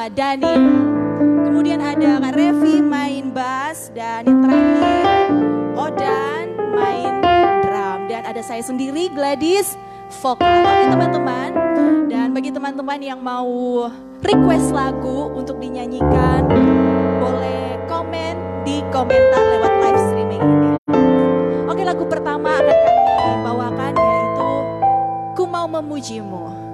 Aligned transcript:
sama 0.00 0.16
Dani. 0.16 0.56
Kemudian 1.44 1.76
ada 1.76 2.24
Kak 2.24 2.32
Revi 2.32 2.80
main 2.80 3.28
bass 3.36 3.92
dan 3.92 4.24
yang 4.24 4.40
terakhir 4.40 5.28
Odan 5.76 6.56
main 6.72 7.20
drum. 7.60 8.08
Dan 8.08 8.24
ada 8.24 8.40
saya 8.40 8.64
sendiri 8.64 9.12
Gladys 9.12 9.76
vokal. 10.24 10.64
Oke 10.64 10.88
teman-teman, 10.88 11.52
dan 12.08 12.32
bagi 12.32 12.48
teman-teman 12.48 12.96
yang 12.96 13.20
mau 13.20 13.92
request 14.24 14.72
lagu 14.72 15.36
untuk 15.36 15.60
dinyanyikan, 15.60 16.48
boleh 17.20 17.76
komen 17.84 18.64
di 18.64 18.80
komentar 18.88 19.42
lewat 19.52 19.72
live 19.84 20.00
streaming 20.08 20.40
ini. 20.40 20.70
Oke 21.68 21.84
lagu 21.84 22.08
pertama 22.08 22.56
akan 22.56 22.76
kami 22.88 23.04
bawakan 23.44 23.92
yaitu 23.92 24.50
Ku 25.36 25.44
Mau 25.44 25.68
Memujimu. 25.68 26.69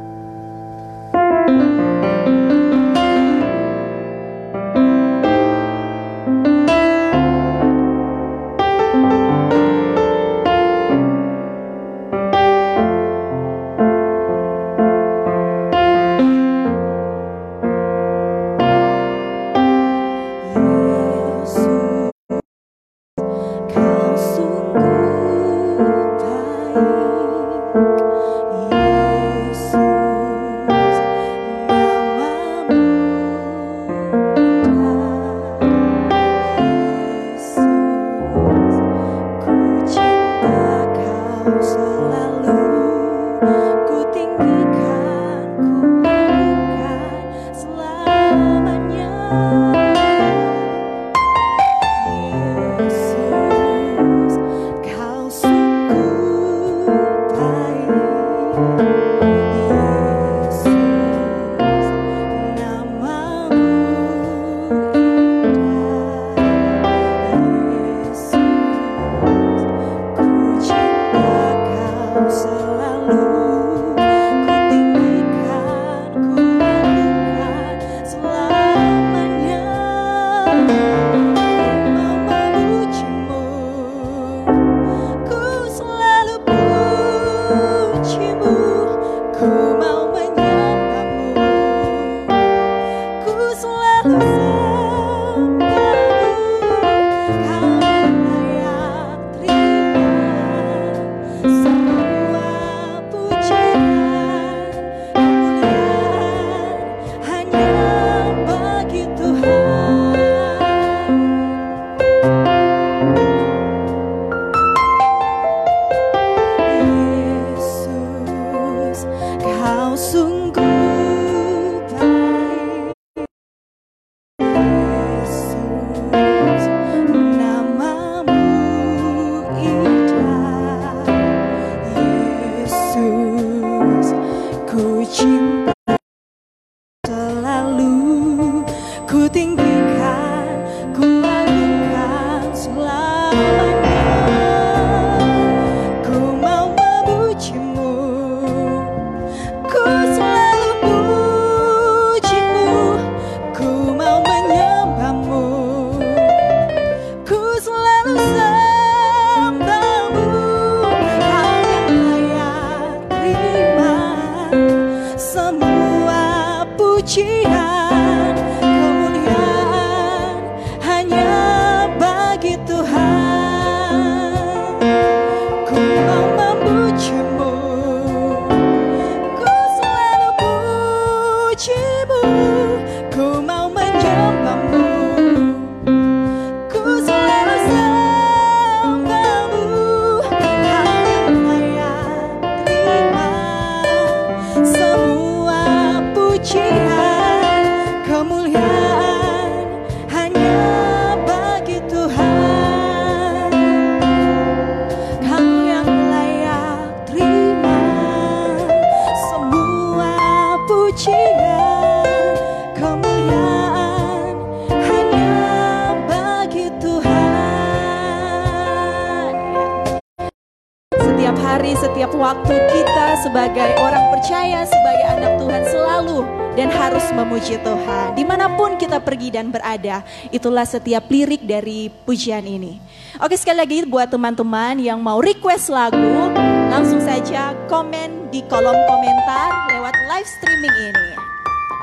ada. 229.77 230.03
Itulah 230.33 230.65
setiap 230.65 231.07
lirik 231.13 231.45
dari 231.45 231.93
pujian 232.05 232.43
ini. 232.43 232.81
Oke 233.21 233.37
sekali 233.37 233.61
lagi 233.61 233.79
buat 233.85 234.09
teman-teman 234.09 234.81
yang 234.81 234.99
mau 235.01 235.21
request 235.21 235.69
lagu, 235.69 236.33
langsung 236.73 237.01
saja 237.01 237.53
komen 237.69 238.33
di 238.33 238.41
kolom 238.49 238.77
komentar 238.89 239.49
lewat 239.73 239.95
live 240.09 240.29
streaming 240.29 240.77
ini. 240.93 241.09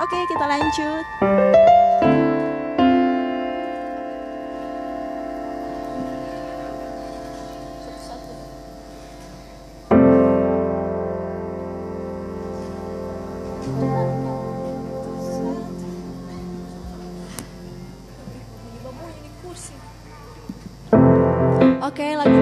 Oke 0.02 0.18
kita 0.30 0.46
lanjut. 0.50 1.93
Oke, 21.94 22.02
okay, 22.02 22.18
lagu 22.18 22.33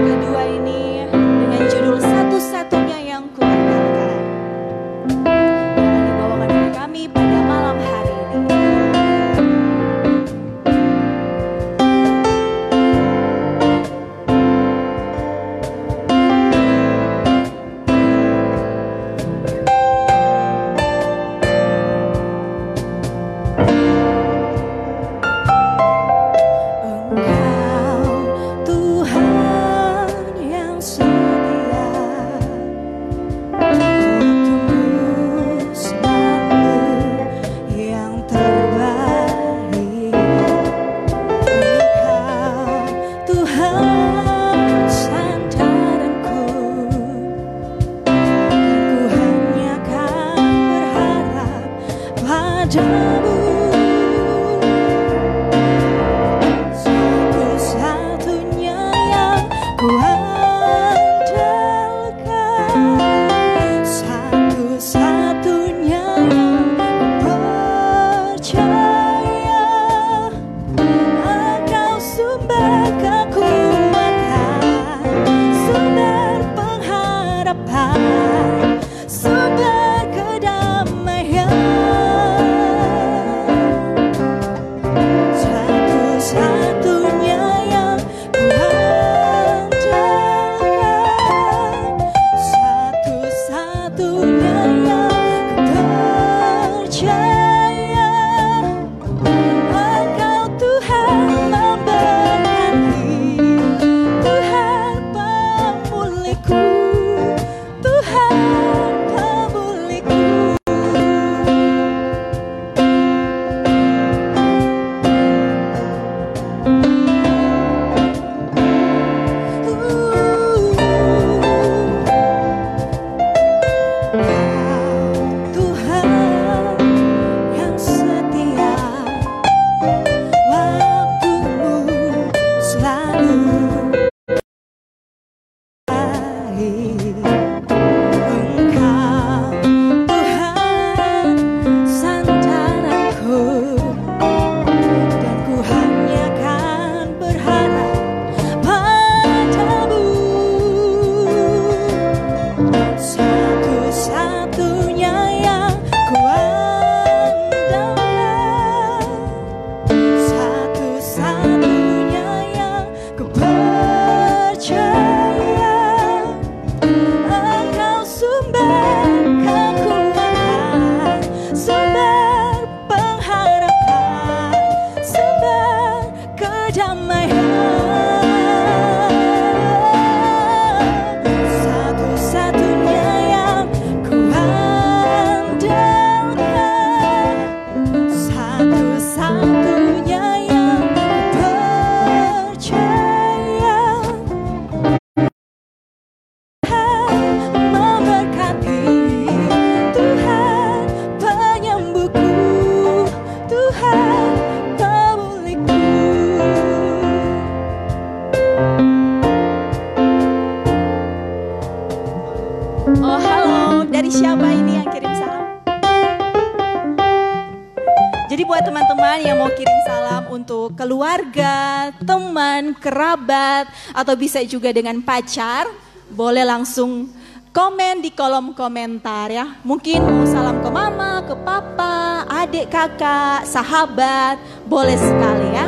atau 224.01 224.17
bisa 224.17 224.41
juga 224.41 224.73
dengan 224.73 224.97
pacar, 225.05 225.69
boleh 226.09 226.41
langsung 226.41 227.07
komen 227.53 228.01
di 228.01 228.09
kolom 228.11 228.57
komentar 228.57 229.29
ya. 229.29 229.59
Mungkin 229.61 230.01
mau 230.01 230.25
salam 230.25 230.57
ke 230.63 230.69
mama, 230.73 231.21
ke 231.21 231.35
papa, 231.45 232.25
adik, 232.25 232.71
kakak, 232.73 233.45
sahabat, 233.45 234.41
boleh 234.65 234.97
sekali 234.97 235.47
ya. 235.53 235.67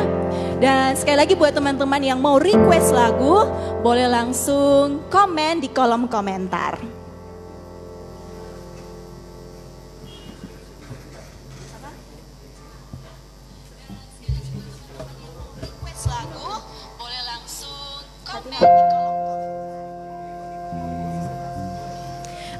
Dan 0.58 0.96
sekali 0.96 1.18
lagi 1.18 1.34
buat 1.36 1.52
teman-teman 1.52 2.00
yang 2.00 2.18
mau 2.18 2.40
request 2.40 2.90
lagu, 2.90 3.44
boleh 3.84 4.08
langsung 4.08 5.04
komen 5.12 5.60
di 5.60 5.68
kolom 5.68 6.08
komentar. 6.08 6.73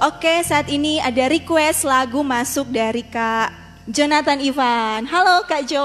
Oke, 0.04 0.44
saat 0.44 0.68
ini 0.68 1.00
ada 1.00 1.32
request 1.32 1.88
lagu 1.88 2.20
masuk 2.20 2.68
dari 2.68 3.00
Kak 3.00 3.48
Jonathan 3.88 4.36
Ivan. 4.36 5.08
Halo 5.08 5.48
Kak 5.48 5.64
Jo. 5.64 5.80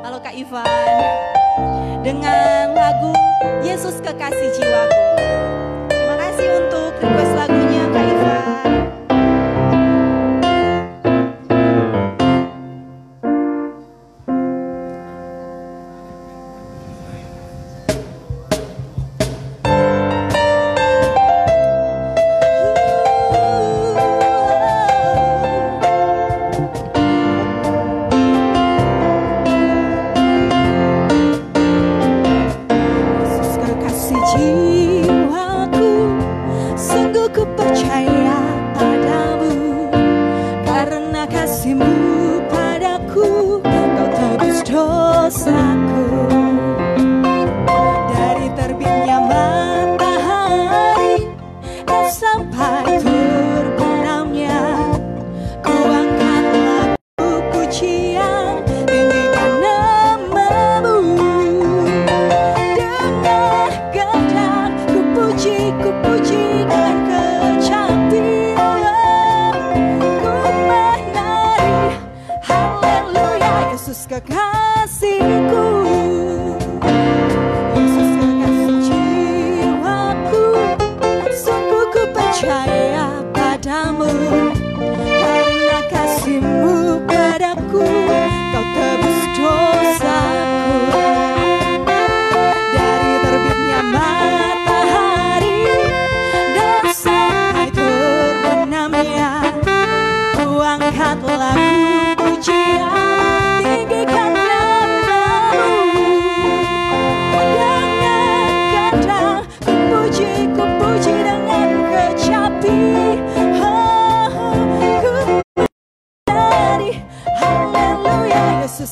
Halo 0.00 0.16
Kak 0.24 0.32
Ivan. 0.32 0.96
Dengan 2.00 2.72
lagu 2.72 3.12
Yesus 3.60 4.00
Kekasih 4.00 4.48
Jiwaku. 4.56 5.04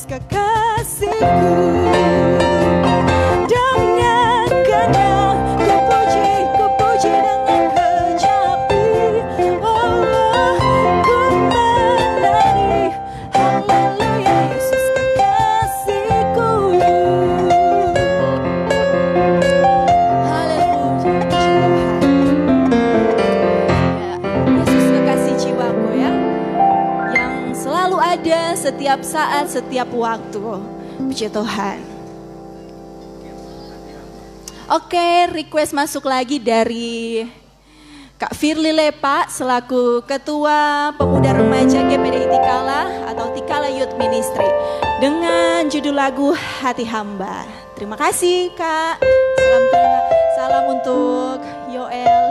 Yesus 0.02 0.08
kekasihku. 0.08 2.11
saat, 29.12 29.44
setiap 29.52 29.92
waktu. 29.92 30.40
Puji 30.96 31.28
Tuhan. 31.28 31.78
Oke, 34.72 35.28
request 35.28 35.76
masuk 35.76 36.08
lagi 36.08 36.40
dari 36.40 37.28
Kak 38.16 38.32
Firly 38.32 38.72
Lepa 38.72 39.28
selaku 39.28 40.06
Ketua 40.06 40.94
Pemuda 40.96 41.36
Remaja 41.36 41.84
GPD 41.84 42.24
Itikala 42.24 43.10
atau 43.10 43.34
Tikala 43.36 43.68
Youth 43.68 43.92
Ministry 44.00 44.48
dengan 45.02 45.66
judul 45.68 45.92
lagu 45.92 46.32
Hati 46.62 46.86
Hamba. 46.86 47.44
Terima 47.76 47.98
kasih 47.98 48.54
Kak. 48.54 49.02
Salam 49.36 49.64
salam 50.38 50.64
untuk 50.70 51.42
Yoel. 51.68 52.21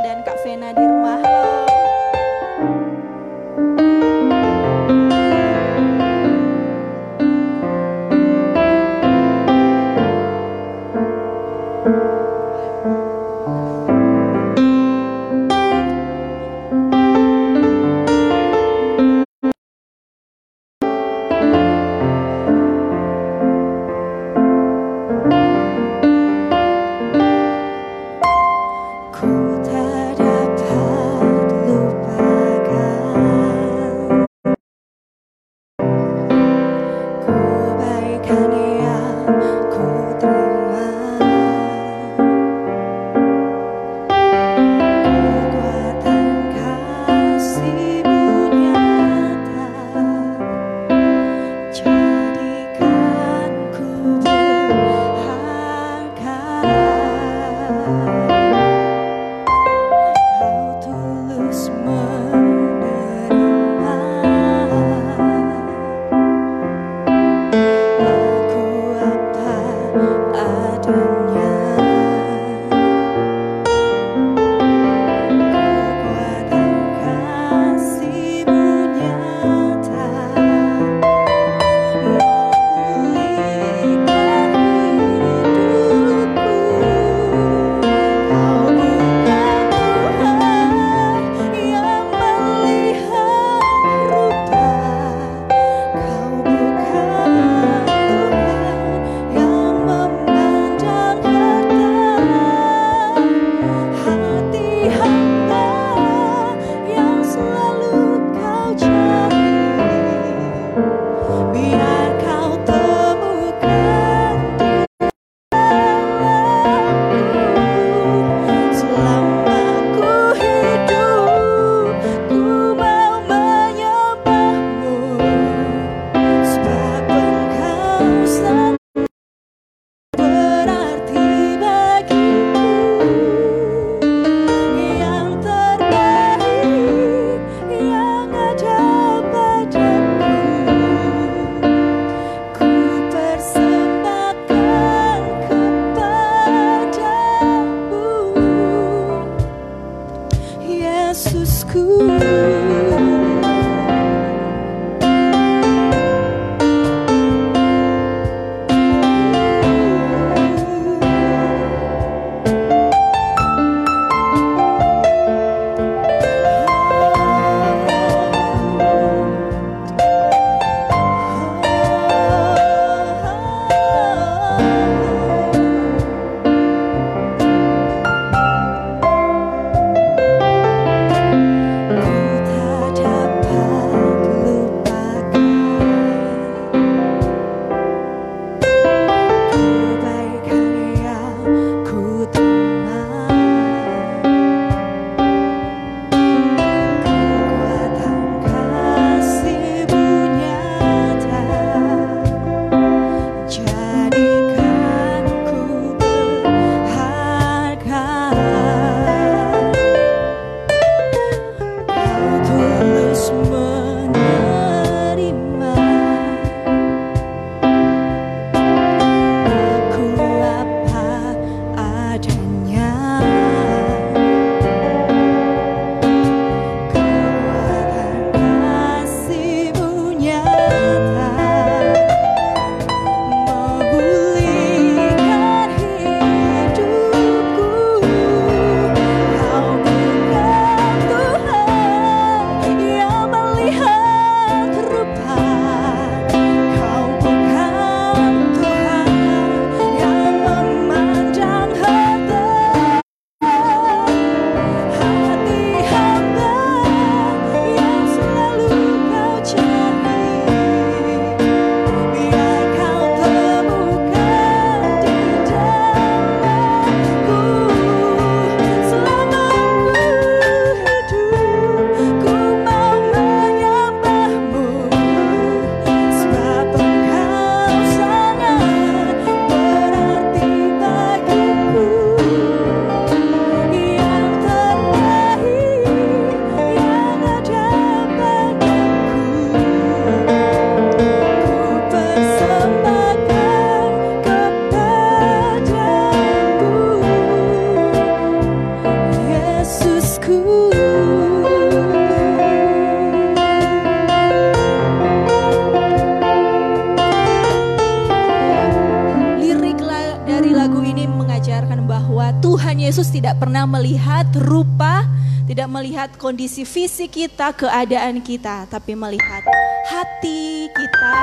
Pernah 313.62 313.78
melihat 313.78 314.26
rupa, 314.42 315.06
tidak 315.46 315.70
melihat 315.70 316.10
kondisi 316.18 316.66
fisik 316.66 317.14
kita, 317.14 317.54
keadaan 317.54 318.18
kita, 318.18 318.66
tapi 318.66 318.98
melihat 318.98 319.46
hati 319.86 320.66
kita 320.66 321.14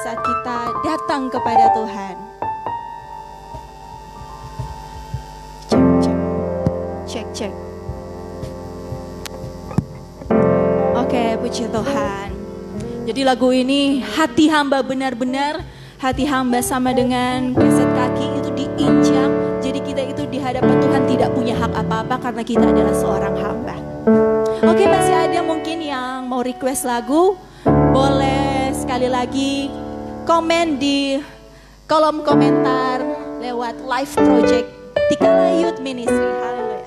saat 0.00 0.16
kita 0.24 0.58
datang 0.88 1.28
kepada 1.28 1.68
Tuhan. 1.76 2.14
Cek, 5.68 5.84
cek, 6.00 6.18
cek, 7.04 7.26
cek. 7.36 7.52
Oke, 10.96 11.24
puji 11.44 11.68
Tuhan. 11.68 12.28
Jadi 13.04 13.20
lagu 13.20 13.52
ini 13.52 14.00
hati 14.00 14.48
hamba 14.48 14.80
benar-benar 14.80 15.60
hati 16.00 16.24
hamba 16.24 16.64
sama 16.64 16.96
dengan 16.96 17.52
keset 17.52 17.90
kaki 17.92 18.26
itu 18.40 18.50
diinjak. 18.56 19.31
Jadi 19.72 19.88
kita 19.88 20.04
itu 20.04 20.22
di 20.28 20.36
hadapan 20.36 20.84
Tuhan 20.84 21.02
tidak 21.08 21.32
punya 21.32 21.56
hak 21.56 21.72
apa-apa 21.72 22.20
karena 22.20 22.42
kita 22.44 22.60
adalah 22.60 22.92
seorang 22.92 23.32
hamba. 23.40 23.72
Oke, 24.68 24.84
masih 24.84 25.16
ada 25.16 25.40
mungkin 25.40 25.80
yang 25.80 26.28
mau 26.28 26.44
request 26.44 26.84
lagu? 26.84 27.40
Boleh 27.88 28.68
sekali 28.76 29.08
lagi 29.08 29.72
komen 30.28 30.76
di 30.76 31.24
kolom 31.88 32.20
komentar 32.20 33.00
lewat 33.40 33.80
live 33.80 34.12
project 34.12 34.68
Tikala 35.08 35.56
Youth 35.56 35.80
Ministry. 35.80 36.20
Haleluya. 36.20 36.84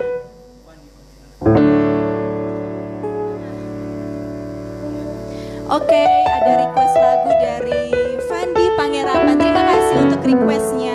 Oke, 5.73 6.03
ada 6.21 6.51
request 6.69 6.95
lagu 7.01 7.31
dari 7.33 7.81
Fandi 8.29 8.65
Pangerapan. 8.77 9.35
Terima 9.41 9.63
kasih 9.73 9.95
untuk 10.05 10.21
requestnya 10.21 10.94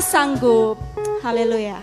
Sanggup. 0.00 0.80
Haleluya. 1.20 1.78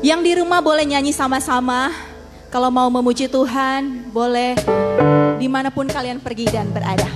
Yang 0.00 0.20
di 0.24 0.32
rumah 0.40 0.60
boleh 0.64 0.84
nyanyi 0.84 1.12
sama-sama. 1.12 1.92
Kalau 2.52 2.68
mau 2.72 2.88
memuji 2.92 3.28
Tuhan, 3.28 4.12
boleh 4.12 4.56
di 5.40 5.48
mana 5.48 5.72
pun 5.72 5.88
kalian 5.88 6.20
pergi 6.20 6.48
dan 6.48 6.68
berada. 6.72 7.08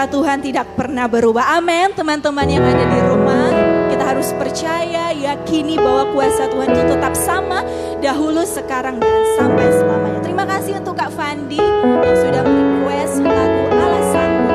Kuasa 0.00 0.16
Tuhan 0.16 0.40
tidak 0.40 0.64
pernah 0.80 1.04
berubah. 1.04 1.60
Amin, 1.60 1.92
teman-teman 1.92 2.48
yang 2.48 2.64
ada 2.64 2.88
di 2.88 3.00
rumah. 3.04 3.52
Kita 3.92 4.16
harus 4.16 4.32
percaya, 4.32 5.12
yakini 5.12 5.76
bahwa 5.76 6.08
kuasa 6.16 6.48
Tuhan 6.48 6.72
itu 6.72 6.96
tetap 6.96 7.12
sama 7.12 7.60
dahulu, 8.00 8.40
sekarang, 8.48 8.96
dan 8.96 9.20
sampai 9.36 9.68
selamanya. 9.68 10.24
Terima 10.24 10.48
kasih 10.48 10.80
untuk 10.80 10.96
Kak 10.96 11.12
Fandi 11.12 11.60
yang 11.84 12.16
sudah 12.16 12.40
request 12.40 13.20
lagu 13.20 13.62
Alasanku. 13.76 14.52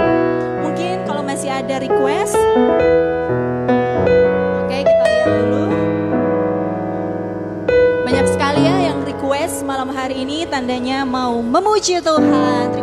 Mungkin 0.65 1.05
kalau 1.05 1.21
masih 1.21 1.53
ada 1.53 1.77
request, 1.77 2.33
oke 4.65 4.77
kita 4.81 5.05
lihat 5.05 5.29
dulu. 5.29 5.63
Banyak 8.01 8.25
sekali 8.33 8.65
ya 8.65 8.89
yang 8.89 9.05
request 9.05 9.61
malam 9.61 9.93
hari 9.93 10.25
ini 10.25 10.49
tandanya 10.49 11.05
mau 11.05 11.37
memuji 11.37 12.01
Tuhan. 12.01 12.74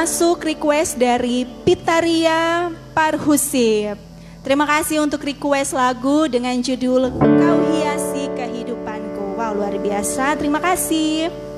Masuk 0.00 0.48
request 0.48 0.96
dari 0.96 1.44
Pitaria 1.44 2.72
Parhusip. 2.96 4.00
Terima 4.40 4.64
kasih 4.64 5.04
untuk 5.04 5.20
request 5.20 5.76
lagu 5.76 6.24
dengan 6.24 6.56
judul 6.56 7.12
Kau 7.12 7.58
Hiasi 7.68 8.32
Kehidupanku. 8.32 9.36
Wow, 9.36 9.60
luar 9.60 9.76
biasa. 9.76 10.40
Terima 10.40 10.56
kasih. 10.56 11.49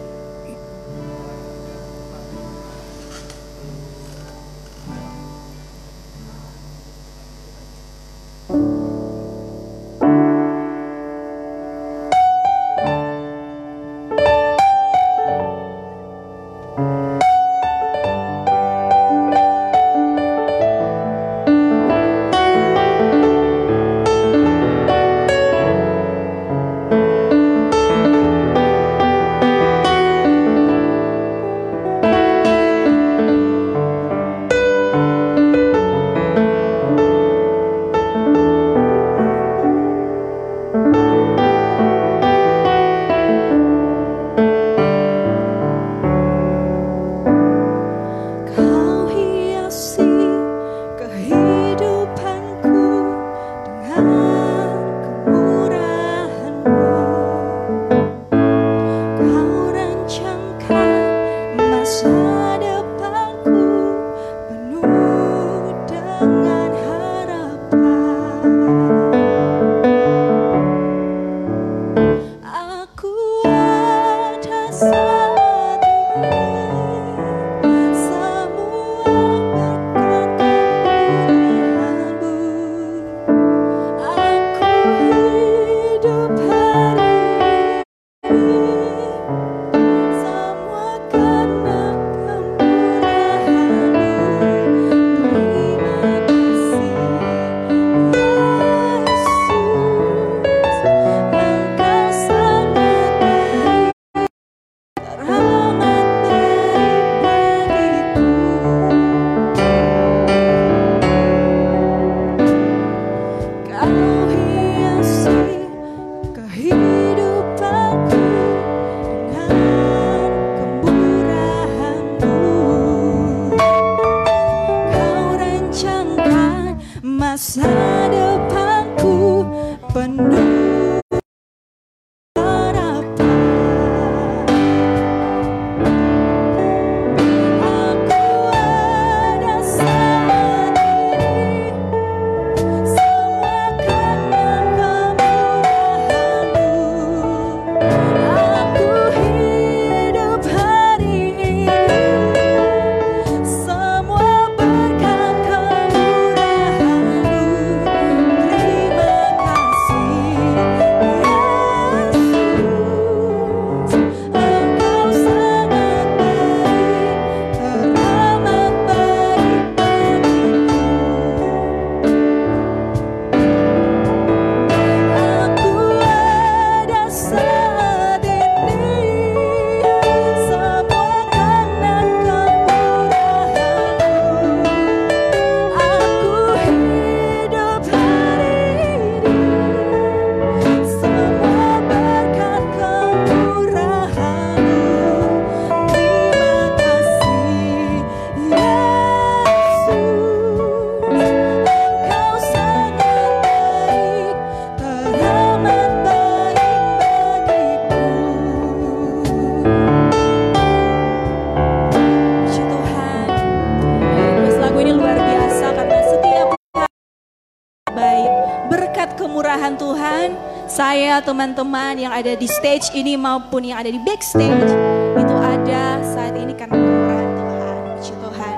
Teman-teman 221.21 221.99
yang 221.99 222.15
ada 222.15 222.33
di 222.33 222.49
stage 222.49 222.95
ini 222.97 223.19
maupun 223.19 223.67
yang 223.67 223.83
ada 223.83 223.91
di 223.93 224.01
backstage 224.01 224.73
itu 225.13 225.37
ada 225.37 226.01
saat 226.01 226.33
ini 226.39 226.57
karena 226.57 226.73
kemurahan 226.79 227.29
Tuhan. 227.37 227.77
Puji 227.93 228.15
Tuhan. 228.17 228.57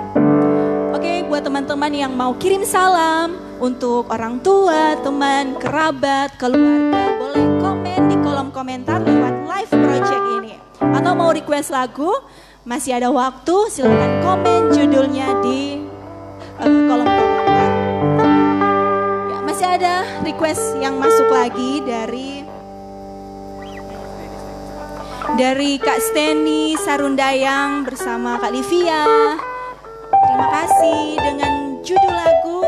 Oke, 0.94 1.12
buat 1.26 1.42
teman-teman 1.42 1.90
yang 1.90 2.12
mau 2.14 2.36
kirim 2.38 2.62
salam 2.62 3.34
untuk 3.58 4.06
orang 4.12 4.38
tua, 4.44 4.94
teman, 5.02 5.58
kerabat, 5.58 6.36
keluarga, 6.38 7.16
boleh 7.18 7.46
komen 7.58 8.00
di 8.06 8.16
kolom 8.22 8.48
komentar 8.54 9.02
lewat 9.02 9.34
live 9.48 9.72
project 9.72 10.24
ini. 10.38 10.54
Atau 10.78 11.12
mau 11.18 11.34
request 11.34 11.74
lagu, 11.74 12.12
masih 12.62 12.94
ada 12.94 13.10
waktu, 13.10 13.56
silahkan 13.72 14.12
komen 14.22 14.60
judulnya 14.70 15.28
di 15.42 15.82
uh, 16.62 16.80
kolom 16.86 17.08
komentar. 17.08 17.70
Ya, 19.26 19.38
masih 19.42 19.66
ada 19.66 19.94
request 20.22 20.78
yang 20.78 20.96
masuk 21.00 21.28
lagi 21.28 21.82
dari 21.82 22.43
dari 25.34 25.82
Kak 25.82 25.98
Steny 25.98 26.78
Sarundayang 26.78 27.82
bersama 27.82 28.38
Kak 28.38 28.54
Livia. 28.54 29.02
Terima 30.14 30.46
kasih 30.46 31.18
dengan 31.18 31.82
judul 31.82 32.14
lagu 32.14 32.62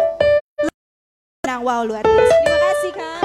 Wow 1.46 1.86
luar 1.86 2.02
biasa. 2.02 2.34
Terima 2.42 2.58
kasih 2.62 2.90
Kak. 2.94 3.22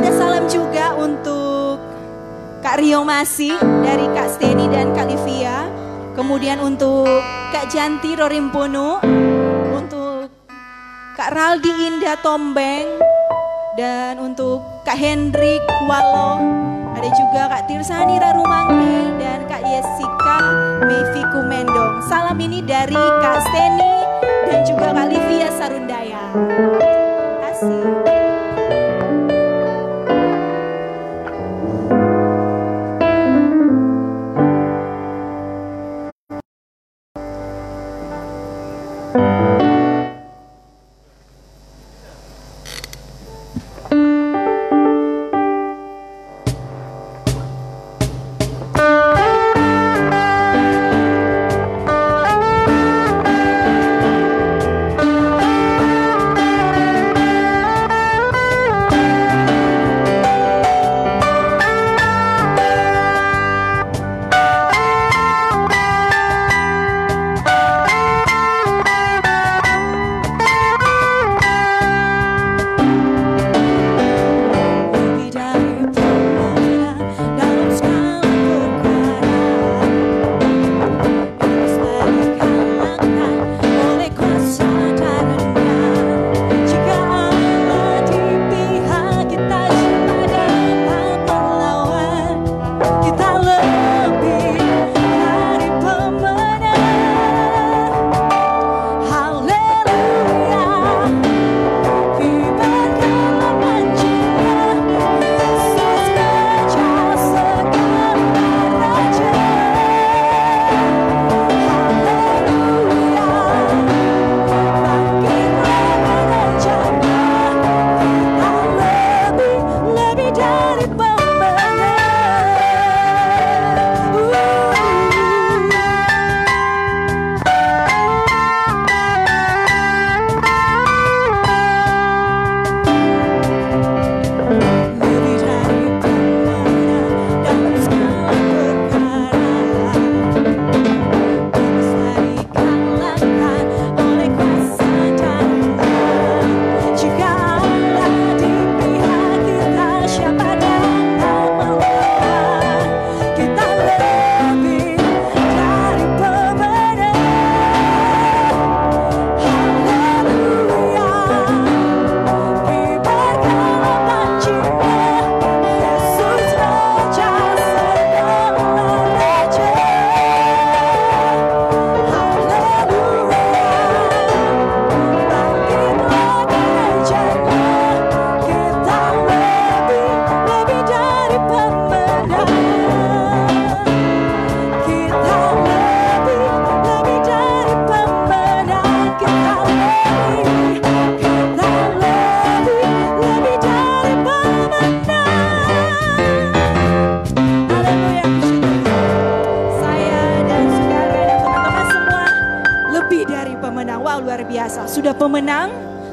Ada 0.00 0.10
salam 0.16 0.44
juga 0.48 0.96
untuk 0.96 1.76
Kak 2.64 2.76
Rio 2.80 3.04
Masih 3.04 3.56
dari 3.84 4.08
Kak 4.16 4.36
Steny 4.36 4.68
dan 4.72 4.96
Kak 4.96 5.12
Livia. 5.12 5.68
Kemudian 6.16 6.60
untuk 6.64 7.08
Kak 7.52 7.68
Janti 7.68 8.16
Rorimpono, 8.16 9.04
untuk 9.76 10.32
Kak 11.16 11.32
Raldi 11.36 11.72
Indah 11.88 12.16
Tombeng, 12.20 13.15
dan 13.76 14.16
untuk 14.16 14.64
Kak 14.88 14.96
Hendrik 14.96 15.60
Walo, 15.84 16.40
ada 16.96 17.08
juga 17.12 17.52
Kak 17.52 17.68
Tirsani 17.68 18.16
Rarumangkil 18.16 19.20
dan 19.20 19.44
Kak 19.44 19.62
Jessica 19.68 20.36
Mevi 20.88 21.22
Kumendong. 21.28 22.00
Salam 22.08 22.40
ini 22.40 22.64
dari 22.64 22.96
Kak 22.96 23.38
Steny 23.52 23.92
dan 24.48 24.60
juga 24.64 24.96
Kak 24.96 25.06
Livia 25.12 25.48
Sarundaya. 25.52 26.24
Terima 26.32 27.36
kasih. 27.44 28.25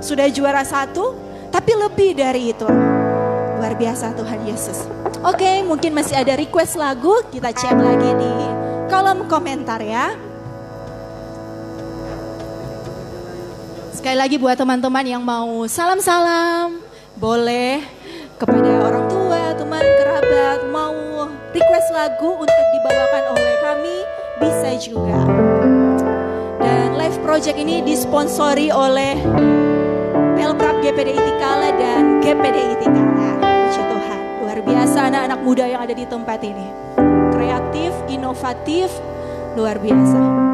Sudah 0.03 0.27
juara 0.27 0.61
satu, 0.67 1.15
tapi 1.47 1.71
lebih 1.73 2.13
dari 2.19 2.51
itu. 2.51 2.67
Luar 3.57 3.73
biasa 3.79 4.11
Tuhan 4.13 4.43
Yesus. 4.43 4.83
Oke, 5.23 5.63
mungkin 5.63 5.95
masih 5.95 6.19
ada 6.19 6.35
request 6.35 6.75
lagu, 6.75 7.23
kita 7.31 7.55
cek 7.55 7.79
lagi 7.79 8.11
di 8.19 8.33
kolom 8.91 9.25
komentar 9.31 9.79
ya. 9.79 10.11
Sekali 13.95 14.19
lagi 14.19 14.35
buat 14.35 14.59
teman-teman 14.59 15.05
yang 15.07 15.23
mau 15.23 15.63
salam-salam, 15.63 16.83
boleh 17.15 17.79
kepada 18.35 18.69
orang 18.83 19.07
tua, 19.07 19.55
teman, 19.55 19.85
kerabat, 19.95 20.59
mau 20.67 21.31
request 21.55 21.89
lagu 21.95 22.35
untuk 22.35 22.65
dibawakan 22.75 23.23
oleh 23.31 23.55
kami, 23.63 23.97
bisa 24.43 24.69
juga. 24.75 25.42
Project 27.33 27.57
ini 27.57 27.81
disponsori 27.81 28.69
oleh 28.69 29.17
Pelprap 30.37 30.85
GPDI 30.85 31.17
Tikala 31.17 31.73
dan 31.81 32.21
GPDI 32.21 32.77
Tikala. 32.77 33.41
Puji 33.41 33.81
Tuhan, 33.89 34.21
luar 34.45 34.61
biasa 34.61 35.09
anak-anak 35.09 35.39
muda 35.41 35.65
yang 35.65 35.81
ada 35.81 35.97
di 35.97 36.05
tempat 36.05 36.37
ini. 36.45 36.69
Kreatif, 37.33 37.89
inovatif, 38.05 38.93
luar 39.57 39.81
biasa. 39.81 40.52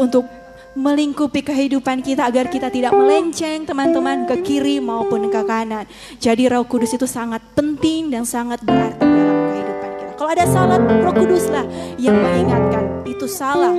Untuk 0.00 0.24
melingkupi 0.72 1.44
kehidupan 1.44 2.00
kita 2.00 2.24
agar 2.24 2.48
kita 2.48 2.72
tidak 2.72 2.96
melenceng 2.96 3.68
teman-teman 3.68 4.24
ke 4.24 4.40
kiri 4.40 4.80
maupun 4.80 5.28
ke 5.28 5.40
kanan. 5.44 5.84
Jadi 6.16 6.48
Roh 6.48 6.64
Kudus 6.64 6.96
itu 6.96 7.04
sangat 7.04 7.44
penting 7.52 8.08
dan 8.08 8.24
sangat 8.24 8.64
berarti 8.64 9.04
dalam 9.04 9.38
kehidupan 9.52 9.90
kita. 10.00 10.12
Kalau 10.16 10.30
ada 10.32 10.46
salah, 10.48 10.78
Roh 10.80 11.14
Kuduslah 11.14 11.66
yang 12.00 12.16
mengingatkan 12.16 13.04
itu 13.04 13.28
salah, 13.28 13.76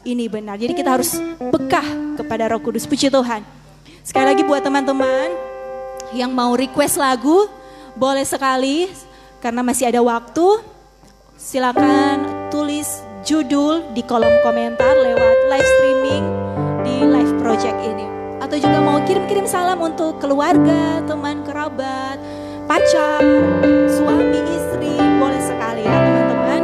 ini 0.00 0.32
benar. 0.32 0.56
Jadi 0.56 0.72
kita 0.72 0.96
harus 0.96 1.20
bekah 1.52 1.84
kepada 2.16 2.48
Roh 2.48 2.60
Kudus. 2.64 2.88
Puji 2.88 3.12
Tuhan. 3.12 3.44
Sekali 4.00 4.32
lagi 4.32 4.40
buat 4.40 4.64
teman-teman 4.64 5.28
yang 6.16 6.32
mau 6.32 6.56
request 6.56 6.96
lagu, 6.96 7.46
boleh 7.92 8.24
sekali 8.24 8.88
karena 9.44 9.60
masih 9.60 9.92
ada 9.92 10.00
waktu. 10.00 10.64
Silakan 11.40 12.48
tulis 12.52 13.09
judul 13.20 13.92
di 13.92 14.00
kolom 14.00 14.32
komentar 14.40 14.96
lewat 14.96 15.36
live 15.52 15.68
streaming 15.76 16.24
di 16.80 17.04
live 17.04 17.32
project 17.40 17.76
ini. 17.84 18.06
Atau 18.40 18.56
juga 18.56 18.80
mau 18.80 18.98
kirim-kirim 19.04 19.44
salam 19.44 19.76
untuk 19.84 20.16
keluarga, 20.16 21.04
teman, 21.04 21.44
kerabat, 21.44 22.16
pacar, 22.64 23.20
suami, 23.92 24.40
istri, 24.48 24.96
boleh 25.20 25.42
sekali 25.44 25.84
ya 25.84 25.96
teman-teman. 26.00 26.62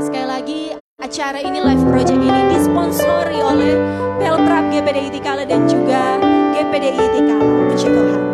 Sekali 0.00 0.26
lagi 0.26 0.60
acara 0.96 1.38
ini 1.44 1.58
live 1.60 1.84
project 1.92 2.20
ini 2.20 2.40
disponsori 2.56 3.38
oleh 3.44 3.76
Pelprap 4.16 4.64
GPDI 4.72 5.08
Tikala 5.12 5.44
dan 5.44 5.68
juga 5.68 6.16
GPDI 6.56 7.04
Tikala. 7.12 7.44
Puji 7.68 7.88
Tuhan. 7.92 8.31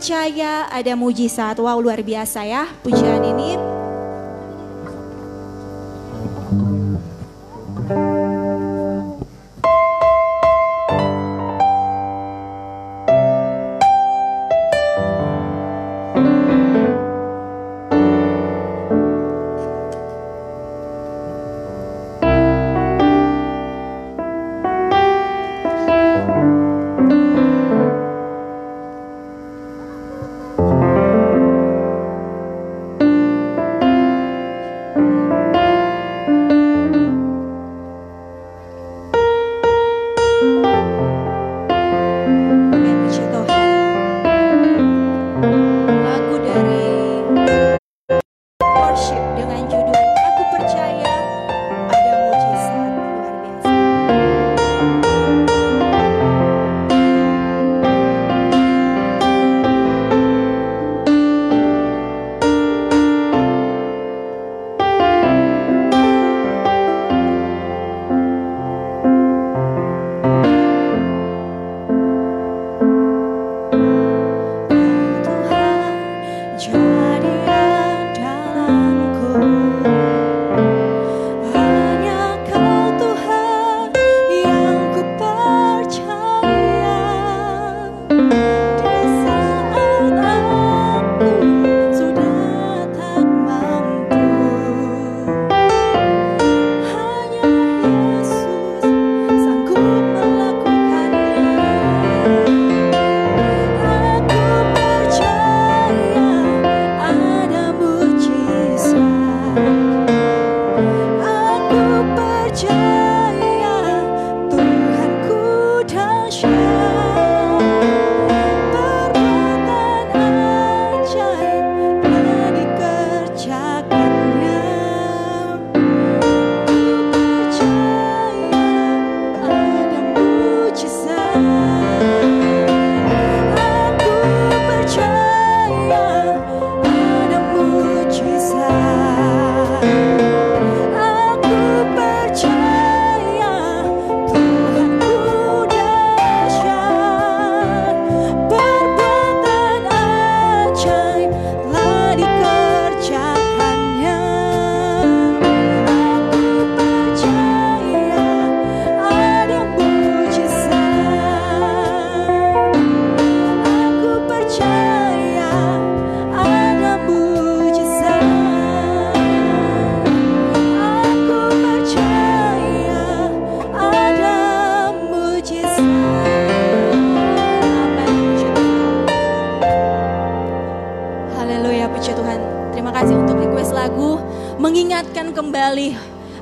Percaya 0.00 0.64
ada 0.72 0.96
mujizat. 0.96 1.60
Wow, 1.60 1.76
luar 1.76 2.00
biasa 2.00 2.48
ya 2.48 2.64
pujian 2.80 3.20
ini. 3.20 3.69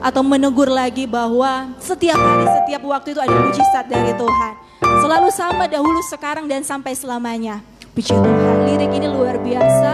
atau 0.09 0.25
menegur 0.25 0.73
lagi 0.73 1.05
bahwa 1.05 1.77
setiap 1.77 2.17
hari, 2.17 2.49
setiap 2.65 2.81
waktu 2.89 3.13
itu 3.13 3.21
ada 3.21 3.37
mujizat 3.45 3.85
dari 3.85 4.17
Tuhan. 4.17 4.53
Selalu 5.05 5.29
sama 5.29 5.69
dahulu, 5.69 6.01
sekarang, 6.09 6.49
dan 6.49 6.65
sampai 6.65 6.97
selamanya. 6.97 7.61
Puji 7.93 8.17
Tuhan, 8.17 8.57
lirik 8.65 8.89
ini 8.97 9.05
luar 9.05 9.37
biasa. 9.37 9.93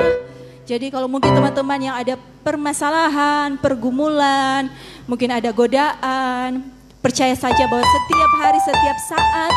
Jadi 0.65 0.89
kalau 0.95 1.11
mungkin 1.11 1.35
teman-teman 1.35 1.81
yang 1.83 1.97
ada 1.99 2.15
permasalahan, 2.47 3.59
pergumulan, 3.59 4.71
mungkin 5.05 5.35
ada 5.35 5.51
godaan, 5.51 6.63
percaya 7.03 7.35
saja 7.35 7.67
bahwa 7.69 7.85
setiap 7.85 8.31
hari, 8.41 8.59
setiap 8.63 8.99
saat, 9.11 9.53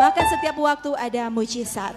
bahkan 0.00 0.24
setiap 0.32 0.56
waktu 0.56 0.90
ada 0.96 1.28
mujizat. 1.28 1.92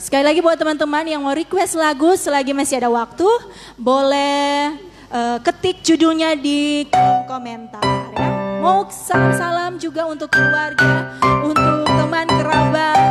Sekali 0.00 0.24
lagi 0.24 0.40
buat 0.40 0.56
teman-teman 0.56 1.04
yang 1.04 1.20
mau 1.20 1.36
request 1.36 1.76
lagu 1.76 2.16
selagi 2.16 2.56
masih 2.56 2.80
ada 2.80 2.88
waktu, 2.88 3.28
boleh 3.76 4.80
uh, 5.10 5.38
ketik 5.42 5.82
judulnya 5.82 6.38
di 6.38 6.86
kolom 6.88 7.26
komentar 7.26 7.82
ya. 8.14 8.28
Mau 8.60 8.84
salam-salam 8.92 9.80
juga 9.80 10.04
untuk 10.04 10.28
keluarga, 10.28 11.16
untuk 11.40 11.88
teman 11.88 12.28
kerabat, 12.28 13.09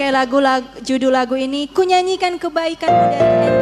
sekali 0.00 0.16
lagu, 0.16 0.40
lagu 0.40 0.64
judul 0.80 1.12
lagu 1.12 1.36
ini 1.36 1.68
Ku 1.68 1.84
nyanyikan 1.84 2.40
kebaikanmu 2.40 3.04
dari 3.12 3.59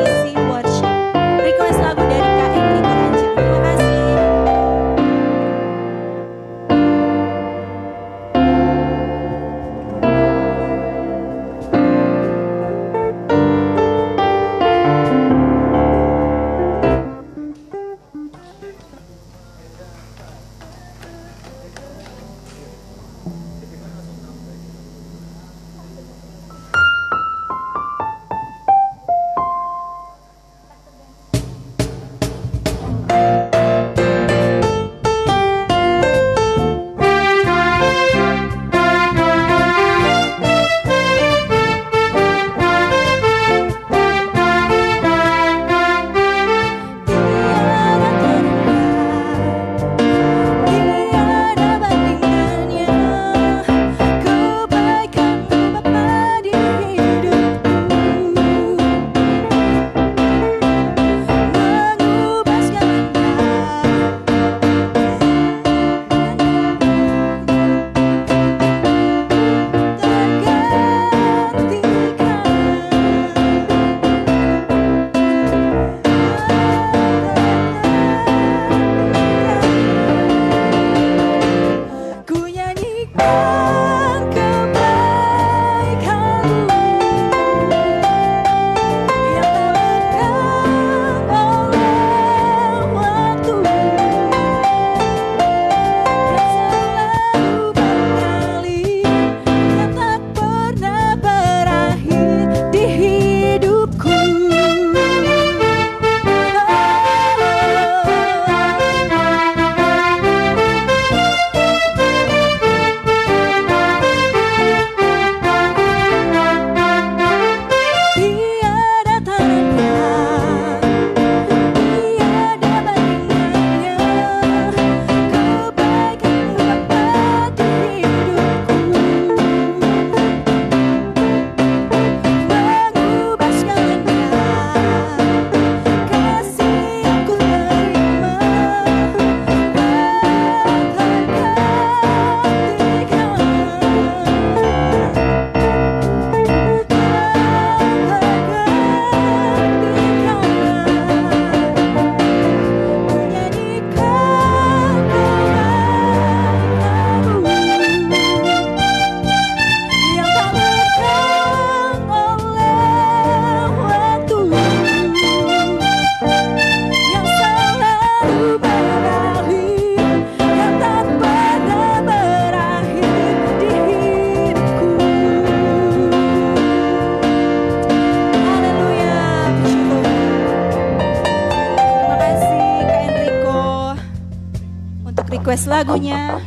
lagunya. 185.67 186.39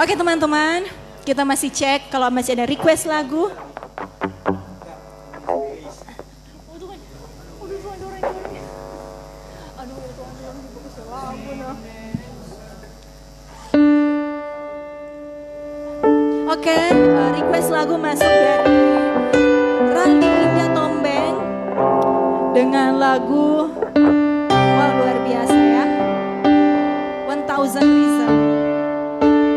Oke 0.00 0.16
teman-teman, 0.16 0.88
kita 1.28 1.44
masih 1.44 1.68
cek 1.68 2.08
kalau 2.08 2.32
masih 2.32 2.56
ada 2.56 2.64
request 2.64 3.04
lagu. 3.04 3.52
Lagu 23.10 23.66
wow 24.46 24.90
luar 25.02 25.18
biasa 25.26 25.58
ya. 25.58 25.84
One 27.26 27.42
Thousand 27.42 27.82
Reason. 27.82 28.30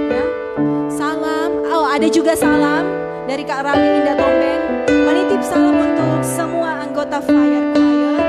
Ya. 0.09 0.25
Salam, 0.89 1.61
oh 1.69 1.85
ada 1.85 2.09
juga 2.09 2.33
salam 2.33 2.81
dari 3.29 3.45
Kak 3.45 3.61
Randy 3.61 4.01
Indah 4.01 4.17
Tombeng. 4.17 4.61
Menitip 4.89 5.45
salam 5.45 5.77
untuk 5.77 6.25
semua 6.25 6.81
anggota 6.81 7.21
Fire 7.21 7.77
Choir 7.77 8.25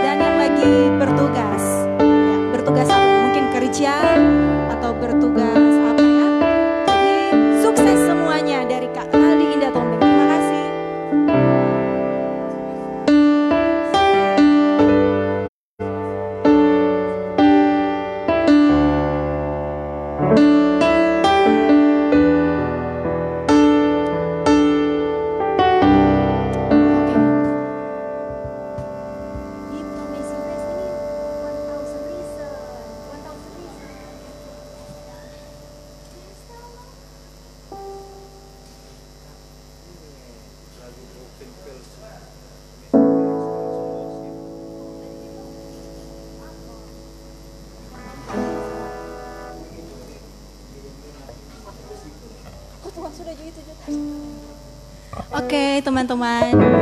dan 0.00 0.16
yang 0.16 0.36
lagi 0.40 0.72
bertugas. 0.96 1.64
Ya, 2.00 2.36
bertugas? 2.56 2.88
Mungkin 2.88 3.44
kerja 3.52 3.94
atau 4.72 4.96
bertugas 4.96 5.43
teman-teman, 55.84 56.73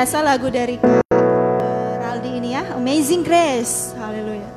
biasa 0.00 0.24
lagu 0.24 0.48
dari 0.48 0.80
eh, 0.80 1.92
Raldi 2.00 2.40
ini 2.40 2.56
ya, 2.56 2.64
Amazing 2.72 3.20
Grace. 3.20 3.92
Haleluya. 4.00 4.48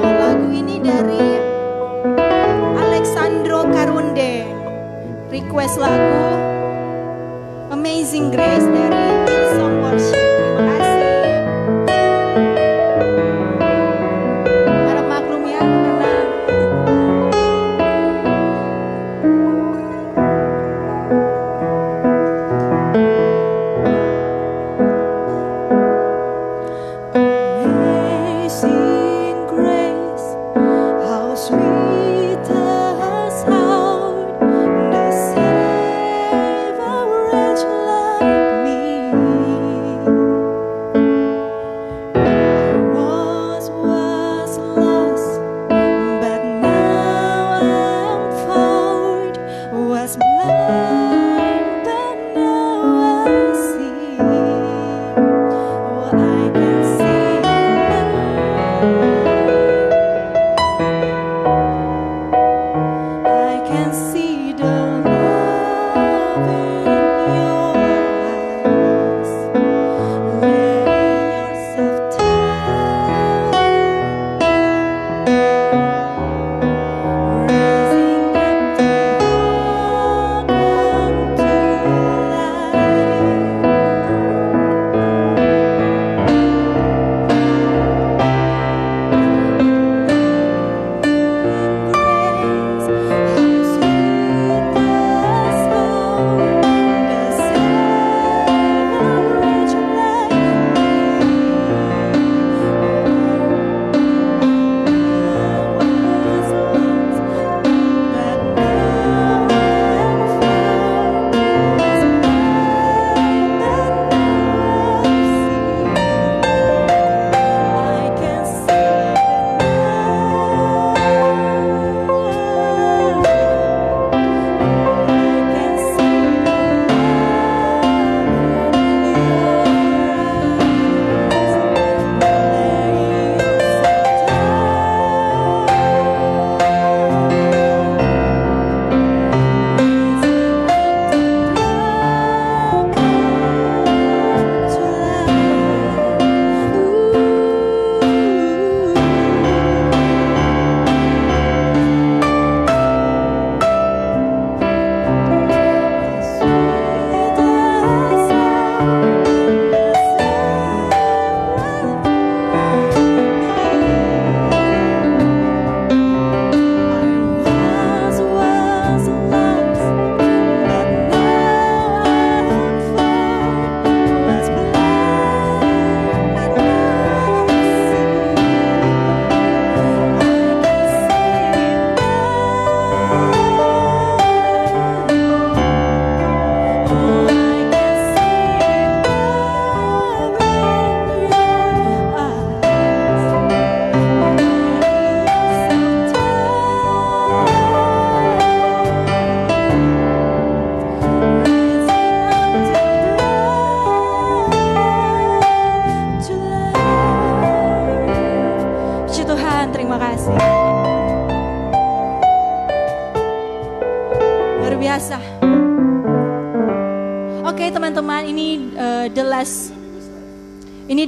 Oh, 0.00 0.12
lagu 0.16 0.48
ini 0.48 0.80
dari. 0.80 1.20
Request 5.30 5.76
lagu 5.78 6.24
Amazing 7.70 8.32
Grace 8.32 8.64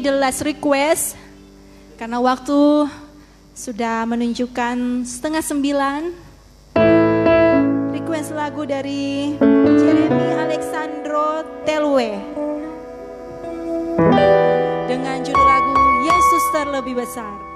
the 0.03 0.11
last 0.11 0.43
request 0.43 1.15
karena 1.95 2.19
waktu 2.19 2.91
sudah 3.55 4.03
menunjukkan 4.03 5.07
setengah 5.07 5.39
sembilan. 5.39 6.03
Request 7.95 8.35
lagu 8.35 8.67
dari 8.67 9.39
Jeremy 9.79 10.43
Alexandro 10.43 11.47
Telwe 11.63 12.19
dengan 14.91 15.23
judul 15.23 15.47
lagu 15.47 15.75
Yesus 16.03 16.45
terlebih 16.51 16.95
besar. 16.99 17.52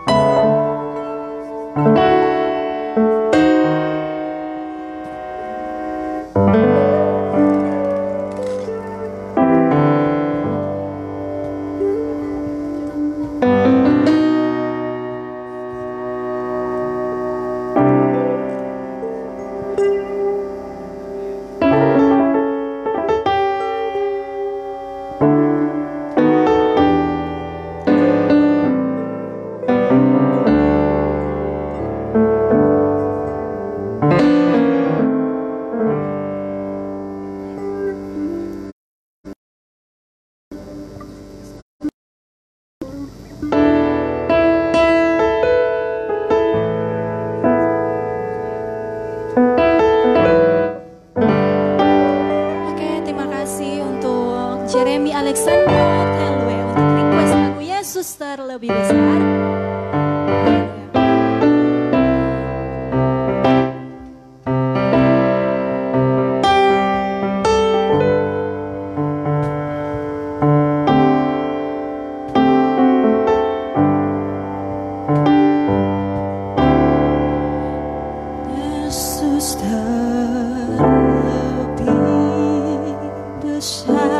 the 83.56 83.62
shadow. 83.62 84.15